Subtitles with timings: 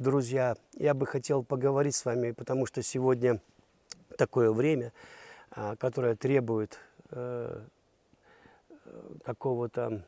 [0.00, 3.40] друзья, я бы хотел поговорить с вами, потому что сегодня
[4.16, 4.92] такое время,
[5.50, 6.78] а, которое требует
[7.10, 7.60] э,
[9.22, 10.02] какого-то,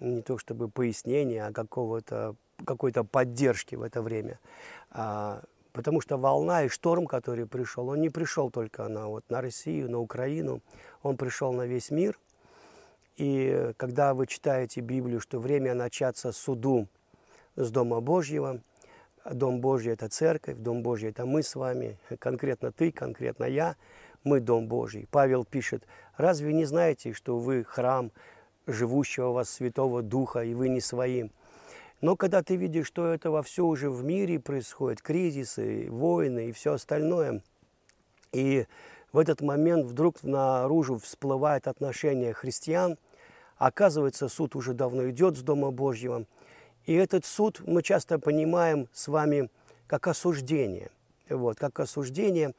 [0.00, 2.34] не то чтобы пояснения, а какого-то,
[2.64, 4.40] какой-то поддержки в это время.
[4.90, 5.40] А,
[5.72, 9.90] потому что волна и шторм, который пришел, он не пришел только на, вот, на Россию,
[9.90, 10.60] на Украину,
[11.04, 12.18] он пришел на весь мир.
[13.16, 16.88] И когда вы читаете Библию, что время начаться суду
[17.56, 18.60] с Дома Божьего,
[19.24, 23.76] Дом Божий– это церковь, Дом Божий– это мы с вами, конкретно ты, конкретно я,
[24.22, 25.08] мы Дом Божий.
[25.10, 25.86] Павел пишет,
[26.16, 28.12] разве не знаете, что вы храм
[28.66, 31.30] живущего вас Святого Духа, и вы не своим?
[32.00, 36.52] Но когда ты видишь, что это во все уже в мире происходит, кризисы, войны и
[36.52, 37.42] все остальное,
[38.32, 38.66] и
[39.12, 42.98] в этот момент вдруг наружу всплывает отношение христиан,
[43.56, 46.26] оказывается, суд уже давно идет с Дома Божьего,
[46.86, 49.50] и этот суд мы часто понимаем с вами
[49.86, 50.90] как осуждение.
[51.28, 52.54] Вот, как осуждение,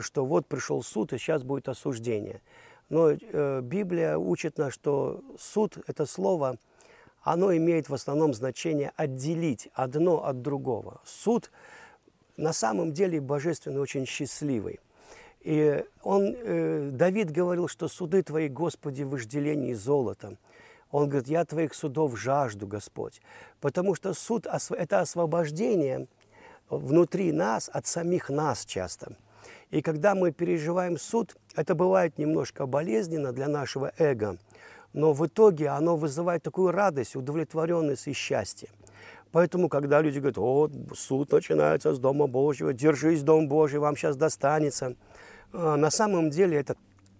[0.00, 2.40] что вот пришел суд, и сейчас будет осуждение.
[2.88, 6.56] Но э, Библия учит нас, что суд– это слово,
[7.22, 11.00] оно имеет в основном значение отделить одно от другого.
[11.04, 11.50] Суд
[12.36, 14.80] на самом деле божественный, очень счастливый.
[15.40, 20.36] И он, э, Давид говорил, что суды твои, Господи, в вожделении золота.
[20.90, 23.20] Он говорит, я твоих судов жажду, Господь.
[23.60, 26.08] Потому что суд– это освобождение
[26.68, 29.16] внутри нас, от самих нас часто.
[29.70, 34.36] И когда мы переживаем суд, это бывает немножко болезненно для нашего эго,
[34.92, 38.68] но в итоге оно вызывает такую радость, удовлетворенность и счастье.
[39.32, 44.16] Поэтому, когда люди говорят, о, суд начинается с Дома Божьего, держись, Дом Божий, вам сейчас
[44.16, 44.96] достанется.
[45.52, 46.74] А, на самом деле это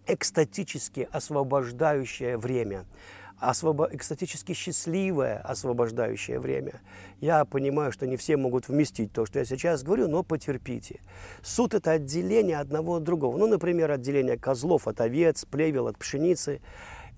[0.06, 2.84] экстатически освобождающее время
[3.40, 3.88] освобо...
[3.90, 6.80] экстатически счастливое освобождающее время.
[7.20, 11.00] Я понимаю, что не все могут вместить то, что я сейчас говорю, но потерпите.
[11.42, 13.36] Суд– это отделение одного от другого.
[13.36, 16.60] Ну, например, отделение козлов от овец, плевел от пшеницы.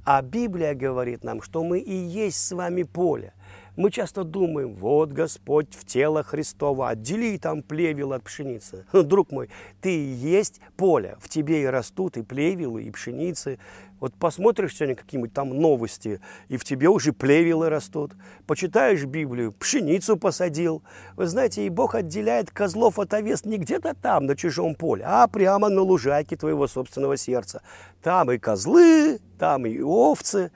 [0.05, 3.35] А Библия говорит нам, что мы и есть с вами поле.
[3.75, 8.85] Мы часто думаем, вот Господь в тело Христова, отдели там плевел от пшеницы.
[8.93, 9.49] Друг мой,
[9.81, 13.59] ты и есть поле, в тебе и растут и плевелы, и пшеницы,
[14.03, 18.17] вот посмотришь сегодня какие-нибудь там новости, и в тебе уже плевелы растут.
[18.49, 20.83] Почитаешь Библию, пшеницу посадил.
[21.15, 25.29] Вы знаете, и Бог отделяет козлов от овец не где-то там, на чужом поле, а
[25.29, 27.63] прямо на лужайке твоего собственного сердца.
[28.03, 30.51] Там и козлы, там и овцы.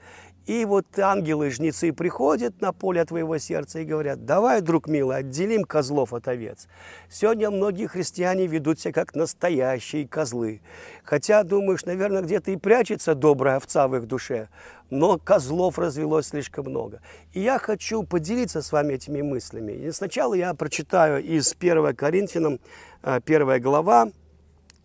[0.47, 6.13] И вот ангелы-жнецы приходят на поле твоего сердца и говорят, давай, друг милый, отделим козлов
[6.13, 6.69] от овец.
[7.09, 10.61] Сегодня многие христиане ведут себя как настоящие козлы.
[11.03, 14.47] Хотя, думаешь, наверное, где-то и прячется добрая овца в их душе,
[14.89, 17.01] но козлов развелось слишком много.
[17.33, 19.73] И я хочу поделиться с вами этими мыслями.
[19.73, 22.61] И сначала я прочитаю из 1 Коринфянам,
[23.01, 24.11] 1 э, глава,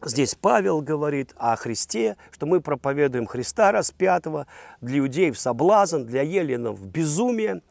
[0.05, 4.49] Здесь Павел говорит о Христе, что мы проповедуем Христа распятого,
[4.81, 7.63] для иудеев соблазн, для еленов безумие.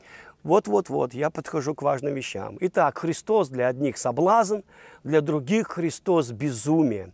[0.43, 2.57] Вот-вот-вот, я подхожу к важным вещам.
[2.61, 4.59] Итак, Христос для одних соблазн,
[5.03, 7.11] для других Христос безумие.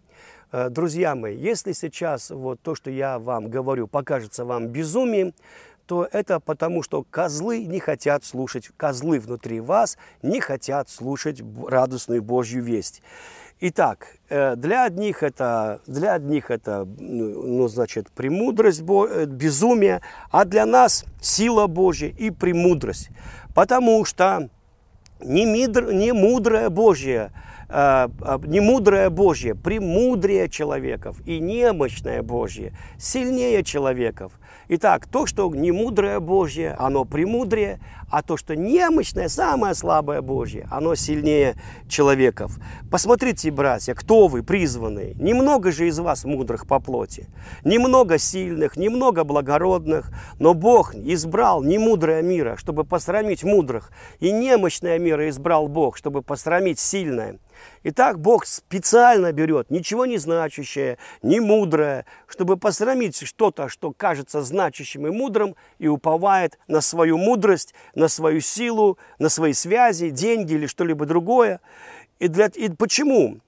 [0.51, 5.33] Э, друзья мои, если сейчас вот то, что я вам говорю, покажется вам безумием,
[5.87, 12.21] то это потому, что козлы не хотят слушать, козлы внутри вас не хотят слушать радостную
[12.21, 13.01] Божью весть.
[13.59, 20.45] Итак, э, для одних это, для одних это ну, ну значит, премудрость, э, безумие, а
[20.45, 23.09] для нас сила Божья и премудрость.
[23.55, 24.49] Потому что
[25.21, 27.31] не, мидр, не мудрая Божья,
[27.69, 28.09] э,
[28.45, 34.33] не мудрая Божья, премудрее человеков и немощная Божья, сильнее человеков–
[34.69, 37.79] Итак, то, что не мудрое Божье, оно премудрее,
[38.11, 41.55] а то, что немощное, самое слабое Божье, оно сильнее
[41.87, 42.57] человеков.
[42.91, 45.13] Посмотрите, братья, кто вы, призванные.
[45.15, 47.29] Немного же из вас мудрых по плоти,
[47.63, 55.29] немного сильных, немного благородных, но Бог избрал немудрое мира, чтобы посрамить мудрых, и немощное мира
[55.29, 57.39] избрал Бог, чтобы посрамить сильное.
[57.83, 65.07] Итак, Бог специально берет ничего не значащее, не мудрое, чтобы посрамить что-то, что кажется значащим
[65.07, 70.67] и мудрым, и уповает на свою мудрость, на свою силу, на свои связи, деньги или
[70.67, 71.61] что-либо другое.
[72.19, 73.39] И, для, и почему?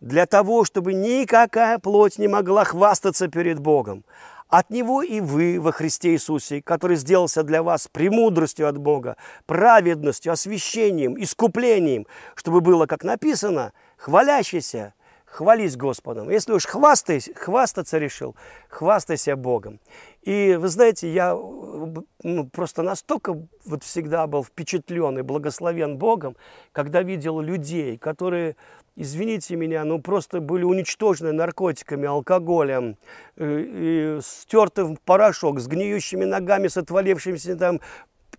[0.00, 4.04] Для того, чтобы никакая плоть не могла хвастаться перед Богом.
[4.48, 10.32] От Него и вы во Христе Иисусе, который сделался для вас премудростью от Бога, праведностью,
[10.32, 14.94] освящением, искуплением, чтобы было, как написано, хвалящийся,
[15.26, 16.30] хвались Господом.
[16.30, 18.34] Если уж хвастайся, хвастаться решил,
[18.68, 19.80] хвастайся Богом.
[20.28, 23.34] И вы знаете, я ну, просто настолько
[23.64, 26.36] вот всегда был впечатлен и благословен Богом,
[26.72, 28.54] когда видел людей, которые,
[28.94, 32.98] извините меня, ну просто были уничтожены наркотиками, алкоголем,
[33.36, 37.80] э, и стерты в порошок, с гниющими ногами, с отвалившимися там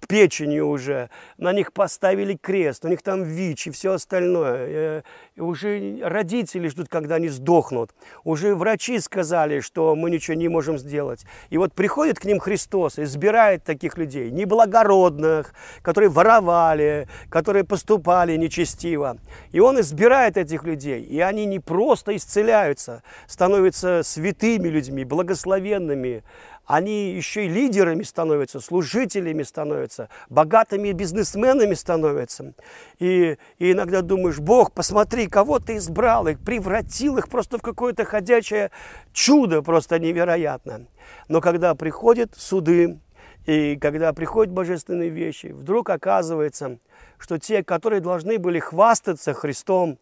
[0.08, 4.58] печенью уже, на них поставили крест, у них там ВИЧ и все остальное.
[4.68, 5.02] Э,
[5.36, 7.92] и уже родители ждут, когда они сдохнут.
[8.24, 11.26] Уже врачи сказали, что мы ничего не можем сделать.
[11.50, 18.36] И вот приходит к ним Христос и избирает таких людей, неблагородных, которые воровали, которые поступали
[18.36, 19.18] нечестиво.
[19.52, 26.24] И Он избирает этих людей, и они не просто исцеляются, становятся святыми людьми, благословенными,
[26.70, 32.54] они еще и лидерами становятся, служителями становятся, богатыми бизнесменами становятся.
[33.00, 38.06] И, и иногда думаешь, Бог, посмотри, кого ты избрал, их превратил их просто в какое-то
[38.06, 38.70] ходячее
[39.14, 40.86] чудо, просто невероятно.
[41.28, 43.00] Но когда приходят суды,
[43.48, 46.78] и когда приходят божественные вещи, вдруг оказывается,
[47.18, 49.98] что те, которые должны были хвастаться Христом,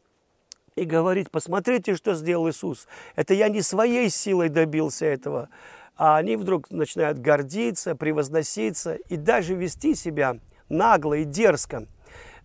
[0.76, 2.88] и говорить, посмотрите, что сделал Иисус.
[3.16, 5.50] Это я не своей силой добился этого,
[5.98, 10.38] а они вдруг начинают гордиться, превозноситься и даже вести себя
[10.70, 11.88] нагло и дерзко.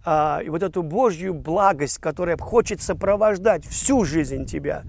[0.05, 4.83] А, и вот эту Божью благость, которая хочет сопровождать всю жизнь тебя,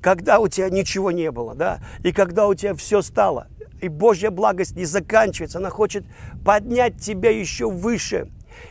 [0.00, 3.48] когда у тебя ничего не было, да, и когда у тебя все стало.
[3.80, 6.04] И Божья благость не заканчивается, она хочет
[6.44, 8.28] поднять тебя еще выше.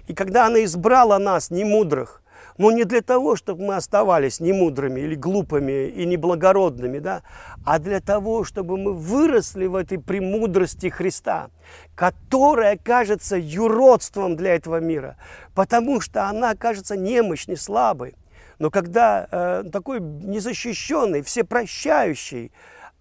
[0.07, 2.21] И когда она избрала нас, не мудрых,
[2.57, 7.23] но не для того, чтобы мы оставались немудрыми или глупыми и неблагородными, да,
[7.65, 11.49] а для того, чтобы мы выросли в этой премудрости Христа,
[11.95, 15.17] которая кажется юродством для этого мира,
[15.53, 18.15] потому что она кажется немощной, слабой.
[18.59, 22.51] Но когда э, такой незащищенный, всепрощающий,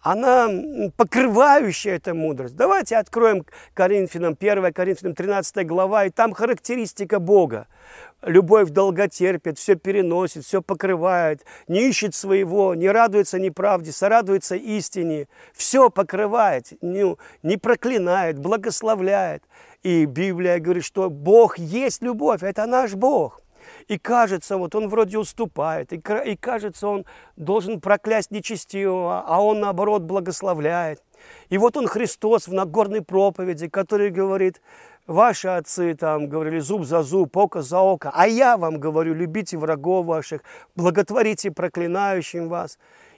[0.07, 0.49] она
[0.97, 2.55] покрывающая эта мудрость.
[2.55, 3.45] Давайте откроем
[3.75, 7.67] Коринфянам 1 Коринфянам 13 глава, и там характеристика Бога.
[8.23, 15.91] Любовь долготерпит, все переносит, все покрывает, не ищет своего, не радуется неправде, сорадуется истине, все
[15.91, 19.43] покрывает, не, не проклинает, благословляет.
[19.83, 23.41] И Библия говорит, что Бог есть любовь, это наш Бог.
[23.89, 27.05] И кажется, вот он вроде уступает, и, и кажется, он
[27.37, 31.03] должен проклясть нечестивого, а он наоборот благословляет.
[31.51, 34.61] И вот он Христос в Нагорной проповеди, который говорит,
[35.07, 39.57] Ваши отцы там говорили зуб за зуб, око за око, а я вам говорю, любите
[39.57, 40.41] врагов ваших,
[40.75, 42.77] благотворите проклинающим вас.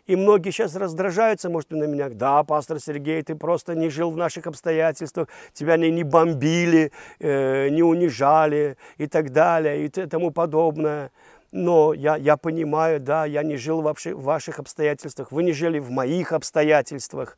[0.08, 2.08] И многие сейчас раздражаются, может, на меня.
[2.08, 7.68] Да, пастор Сергей, ты просто не жил в наших обстоятельствах, тебя не, не бомбили, э,
[7.68, 11.10] не унижали и так далее и тому подобное.
[11.52, 15.90] Но я, я понимаю, да, я не жил в ваших обстоятельствах, вы не жили в
[15.90, 17.36] моих обстоятельствах,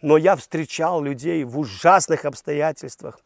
[0.00, 3.18] но я встречал людей в ужасных обстоятельствах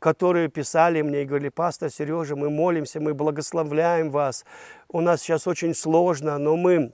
[0.00, 4.44] которые писали мне и говорили, пастор Сережа, мы молимся, мы благословляем вас,
[4.88, 6.92] у нас сейчас очень сложно, но мы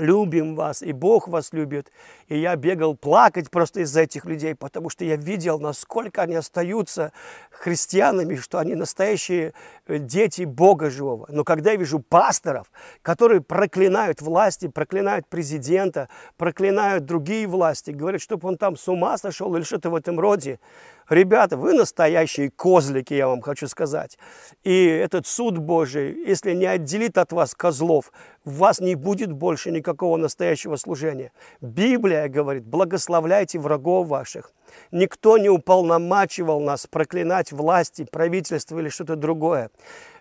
[0.00, 1.90] любим вас, и Бог вас любит.
[2.28, 7.12] И я бегал плакать просто из-за этих людей, потому что я видел, насколько они остаются
[7.50, 9.54] христианами, что они настоящие
[9.86, 11.26] э, дети Бога живого.
[11.28, 12.70] Но когда я вижу пасторов,
[13.02, 19.54] которые проклинают власти, проклинают президента, проклинают другие власти, говорят, чтобы он там с ума сошел
[19.56, 20.58] или что-то в этом роде,
[21.08, 24.18] Ребята, вы настоящие козлики, я вам хочу сказать.
[24.62, 28.10] И этот суд Божий, если не отделит от вас козлов,
[28.44, 31.32] у вас не будет больше никакого настоящего служения.
[31.60, 34.52] Библия говорит, благословляйте врагов ваших.
[34.92, 39.70] Никто не уполномачивал нас проклинать власти, правительство или что-то другое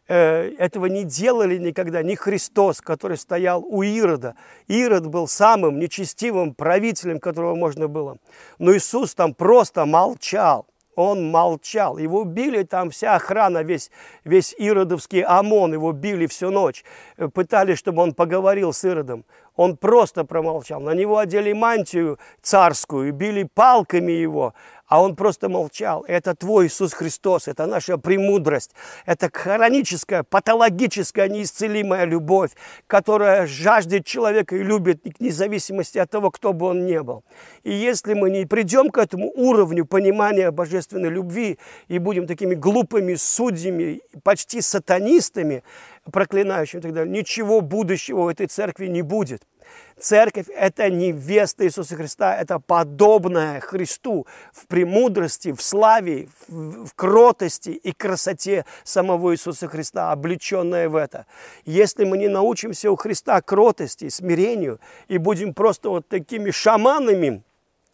[0.08, 4.36] э, этого не делали никогда ни Христос, который стоял у Ирода.
[4.68, 8.18] Ирод был самым нечестивым правителем, которого можно было.
[8.60, 11.98] Но Иисус там просто молчал он молчал.
[11.98, 13.92] Его били там вся охрана, весь,
[14.24, 16.84] весь иродовский ОМОН, его били всю ночь.
[17.18, 19.26] Э, пытались, чтобы он поговорил с Иродом.
[19.56, 20.82] Он просто промолчал.
[20.82, 24.54] На него одели мантию царскую, били палками его
[24.88, 26.04] а он просто молчал.
[26.08, 28.72] Это твой Иисус Христос, это наша премудрость,
[29.06, 32.52] это хроническая, патологическая, неисцелимая любовь,
[32.88, 37.24] которая жаждет человека и любит, вне зависимости от того, кто бы он ни был.
[37.64, 43.16] И если мы не придем к этому уровню понимания божественной любви и будем такими глупыми
[43.16, 45.64] судьями, почти сатанистами,
[46.12, 49.44] проклинающими и так далее, ничего будущего в этой церкви не будет.
[50.00, 57.92] Церковь– это невеста Иисуса Христа, это подобная Христу в премудрости, в славе, в, кротости и
[57.92, 61.26] красоте самого Иисуса Христа, облеченная в это.
[61.66, 67.44] Если мы не научимся у Христа кротости, смирению и будем просто вот такими шаманами,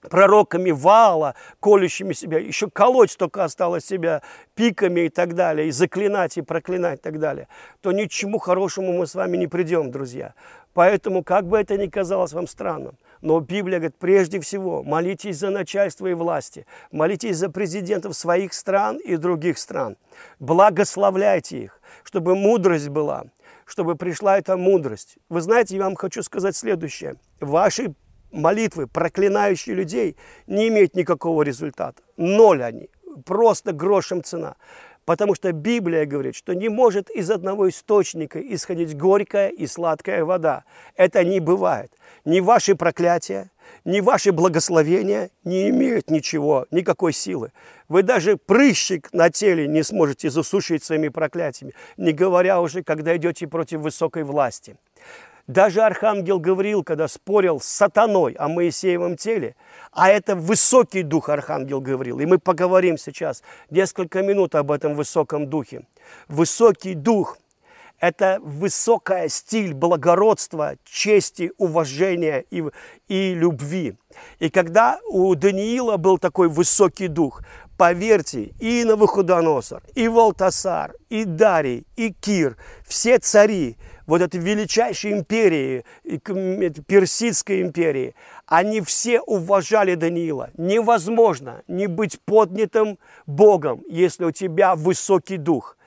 [0.02, 4.22] пророками вала, колющими себя, еще колоть только осталось себя
[4.56, 7.48] пиками и так далее, и заклинать, и проклинать и так далее,
[7.82, 10.34] то ничему хорошему мы с вами не придем, друзья.
[10.74, 15.50] Поэтому, как бы это ни казалось вам странным, но Библия говорит, прежде всего, молитесь за
[15.50, 19.98] начальство и власти, молитесь за президентов своих стран и других стран,
[20.40, 23.26] благословляйте их, чтобы мудрость была,
[23.66, 25.18] чтобы пришла эта мудрость.
[25.28, 27.16] Вы знаете, я вам хочу сказать следующее.
[27.40, 27.94] Ваши
[28.32, 30.16] молитвы, проклинающие людей,
[30.48, 32.02] не имеют никакого результата.
[32.18, 32.90] Ноль они.
[33.26, 34.56] Просто грошем цена.
[35.10, 40.66] Потому что Библия говорит, что не может из одного источника исходить горькая и сладкая вода.
[40.96, 41.92] Это не бывает.
[42.26, 43.50] Ни ваши проклятия,
[43.86, 47.52] ни ваши благословения не имеют ничего, никакой силы.
[47.88, 53.48] Вы даже прыщик на теле не сможете засушить своими проклятиями, не говоря уже, когда идете
[53.48, 54.78] против высокой власти.
[55.50, 59.56] Даже архангел Гавриил, когда спорил с сатаной о Моисеевом теле,
[59.92, 63.42] а это высокий дух архангел Гавриил, и мы поговорим сейчас
[63.72, 65.88] несколько минут об этом высоком духе.
[66.28, 67.40] Высокий дух–
[68.00, 72.64] это высокая стиль благородства, чести, уважения и,
[73.08, 73.96] и любви.
[74.38, 77.42] И когда у Даниила был такой высокий дух,
[77.76, 83.76] поверьте, и Навуходоносор, и Волтасар, и Дарий, и Кир, все цари–
[84.10, 85.86] вот этой величайшей империи,
[86.88, 88.16] Персидской империи,
[88.48, 90.50] они все уважали Даниила.
[90.58, 92.98] Невозможно не быть поднятым
[93.28, 95.78] Богом, если у тебя высокий дух.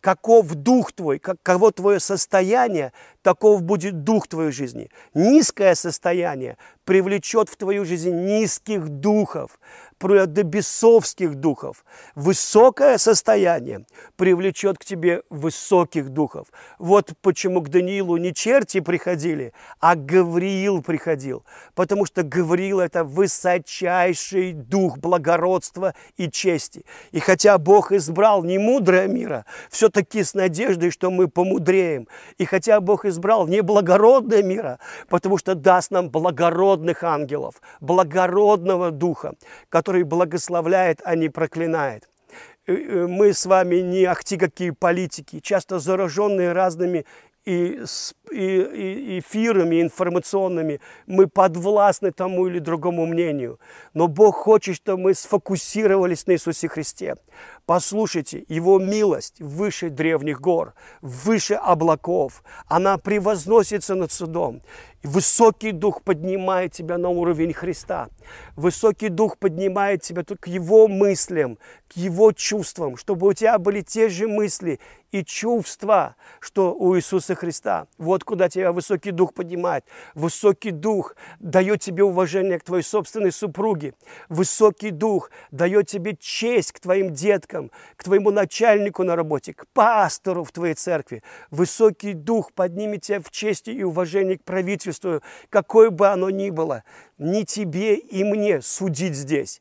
[0.00, 4.90] Каков дух твой, каково твое состояние, таков будет дух твоей жизни.
[5.14, 9.58] Низкое состояние привлечет в твою жизнь низких духов
[10.02, 11.84] до бесовских духов.
[12.16, 13.86] Высокое состояние
[14.16, 16.48] привлечет к тебе высоких духов.
[16.78, 21.44] Вот почему к Даниилу не черти приходили, а Гавриил приходил.
[21.74, 26.84] Потому что Гавриил– это высочайший дух благородства и чести.
[27.12, 32.08] И хотя Бог избрал не мудрое мира, все-таки с надеждой, что мы помудреем.
[32.38, 33.11] И хотя Бог избрал
[33.48, 34.78] не благородное мира,
[35.08, 39.34] потому что даст нам благородных ангелов, благородного духа,
[39.68, 42.08] который благословляет, а не проклинает.
[42.66, 47.04] Э, э, мы с вами не ахти какие политики, часто зараженные разными
[47.44, 47.84] и,
[48.30, 53.58] и, и эфирами информационными, мы подвластны тому или другому мнению.
[53.94, 57.16] Но Бог хочет, чтобы мы сфокусировались на Иисусе Христе.
[57.66, 62.42] Послушайте, Его милость выше древних гор, выше облаков.
[62.66, 64.62] Она превозносится над судом.
[65.02, 68.08] Высокий Дух поднимает тебя на уровень Христа.
[68.56, 74.08] Высокий Дух поднимает тебя к Его мыслям, к Его чувствам, чтобы у тебя были те
[74.08, 74.78] же мысли
[75.10, 77.86] и чувства, что у Иисуса Христа.
[77.98, 79.84] Вот куда тебя высокий Дух поднимает.
[80.14, 83.94] Высокий Дух дает тебе уважение к твоей собственной супруге.
[84.28, 87.51] Высокий Дух дает тебе честь к твоим деткам,
[87.96, 91.22] к твоему начальнику на работе, к пастору в твоей церкви.
[91.50, 96.84] Высокий Дух поднимет тебя в чести и уважении к правительству какое бы оно ни было,
[97.18, 99.60] не тебе и мне судить здесь.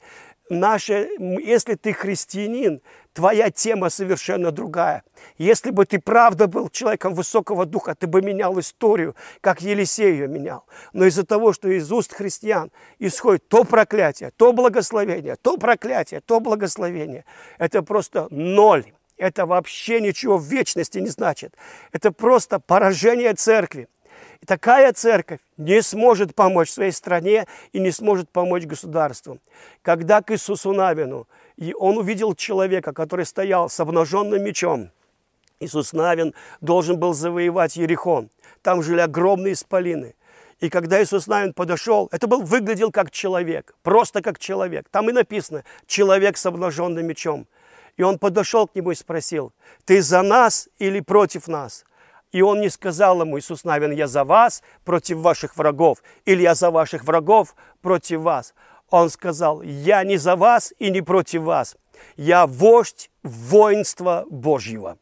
[0.52, 2.82] Наше, если ты христианин,
[3.14, 5.06] твоя тема совершенно другая.
[5.38, 10.28] Если бы ты правда был человеком высокого духа, ты бы менял историю, как Елисей ее
[10.28, 10.66] менял.
[10.92, 16.42] Но из-за того, что из уст христиан исходит то проклятие, то благословение, то проклятие, то
[16.42, 17.24] благословение,
[17.58, 18.92] это просто ноль.
[19.16, 21.56] Это вообще ничего в вечности не значит.
[21.94, 23.88] Это просто поражение церкви.
[24.46, 29.40] Такая церковь не сможет помочь своей стране и не сможет помочь государству.
[29.84, 34.90] Когда к Иисусу Навину, и он увидел человека, который стоял с обнаженным мечом,
[35.60, 38.32] Иисус Навин должен был завоевать Ерихон.
[38.64, 40.16] Там жили огромные исполины.
[40.60, 44.88] И когда Иисус Навин подошел, это был, выглядел как человек, просто как человек.
[44.90, 47.48] Там и написано «человек с обнаженным мечом».
[47.96, 49.54] И он подошел к нему и спросил,
[49.86, 51.86] «Ты за нас или против нас?»
[52.32, 56.56] И он не сказал ему, Иисус Навин, я за вас против ваших врагов, или я
[56.56, 58.54] за ваших врагов против вас.
[58.90, 61.78] Он сказал, я не за вас и не против вас.
[62.16, 64.98] Я вождь воинства Божьего.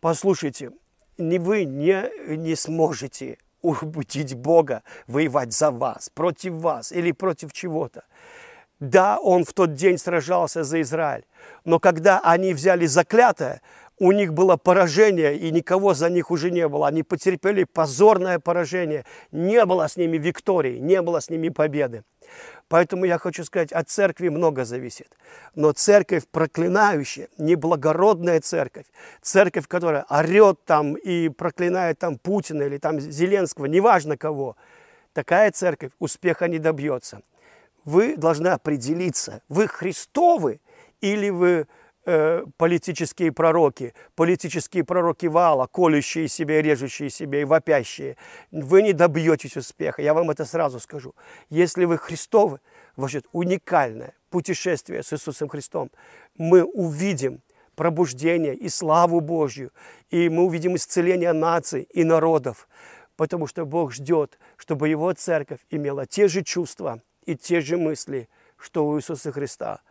[0.00, 0.70] Послушайте,
[1.16, 8.04] не вы не, не сможете убедить Бога воевать за вас, против вас или против чего-то.
[8.80, 11.24] Да, он в тот день сражался за Израиль,
[11.64, 13.62] но когда они взяли заклятое,
[13.98, 16.88] у них было поражение, и никого за них уже не было.
[16.88, 19.04] Они потерпели позорное поражение.
[19.30, 22.02] Не было с ними виктории, не было с ними победы.
[22.68, 25.08] Поэтому я хочу сказать, от церкви много зависит.
[25.54, 28.86] Но церковь проклинающая, неблагородная церковь,
[29.22, 34.56] церковь, которая орет там и проклинает там Путина или там Зеленского, неважно кого,
[35.12, 37.20] такая церковь успеха не добьется.
[37.84, 40.60] Вы должны определиться, вы Христовы
[41.00, 41.66] или вы
[42.06, 48.16] э, политические пророки, политические пророки вала, колющие себя, режущие себя и вопящие,
[48.50, 50.02] вы не добьетесь успеха.
[50.02, 51.14] Я вам это сразу скажу.
[51.50, 52.60] Если вы Христовы,
[52.96, 55.90] ваше уникальное путешествие с Иисусом Христом,
[56.36, 57.40] мы увидим
[57.74, 59.72] пробуждение и славу Божью,
[60.10, 62.68] и мы увидим исцеление наций и народов,
[63.16, 68.28] потому что Бог ждет, чтобы Его церковь имела те же чувства и те же мысли,
[68.56, 69.80] что у Иисуса Христа–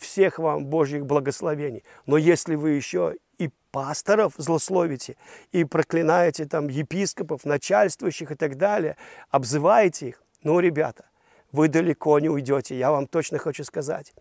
[0.00, 1.84] всех вам Божьих благословений.
[2.06, 5.16] Но если вы еще и пасторов злословите,
[5.52, 8.96] и проклинаете там епископов, начальствующих и так далее,
[9.30, 11.04] обзываете их, ну, ребята,
[11.52, 14.12] вы далеко не уйдете, я вам точно хочу сказать.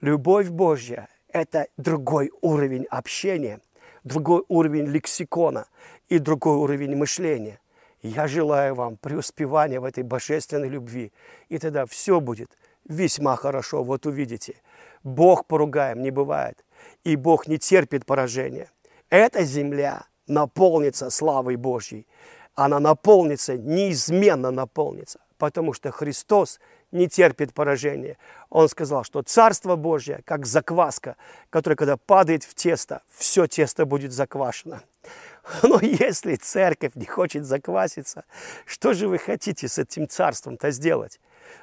[0.00, 3.60] Любовь Божья– это другой уровень общения,
[4.04, 5.66] другой уровень лексикона
[6.08, 7.58] и другой уровень мышления.
[8.00, 11.12] Я желаю вам преуспевания в этой божественной любви,
[11.48, 12.56] и тогда все будет
[12.88, 14.54] весьма хорошо, вот увидите–
[15.02, 16.64] Бог поругаем не бывает.
[17.04, 18.70] И Бог не терпит поражения.
[19.10, 22.06] Эта земля наполнится славой Божьей.
[22.54, 28.18] Она наполнится, неизменно наполнится, потому что Христос не терпит поражения.
[28.50, 31.16] Он сказал, что Царство Божье, как закваска,
[31.50, 34.82] которая, когда падает в тесто, все тесто будет заквашено.
[35.62, 38.24] Но если церковь не хочет закваситься,
[38.66, 41.20] что же вы хотите с этим царством-то сделать?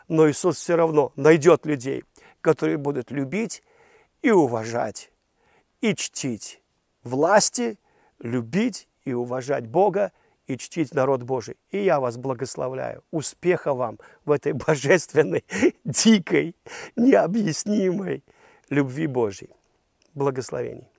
[0.08, 2.04] Но Иисус все равно найдет людей–
[2.46, 3.64] которые будут любить
[4.22, 5.12] и уважать,
[5.82, 6.62] и чтить
[7.04, 7.80] власти,
[8.20, 10.12] любить и уважать Бога,
[10.46, 11.56] и чтить народ Божий.
[11.72, 13.04] И я вас благословляю.
[13.10, 15.44] Успеха вам в этой божественной,
[15.84, 16.56] дикой,
[16.96, 18.24] необъяснимой
[18.70, 19.50] любви Божьей.
[20.14, 20.95] Благословений.